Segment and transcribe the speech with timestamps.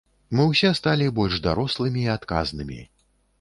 [0.37, 2.81] Мы ўсе сталі больш дарослымі і адказнымі.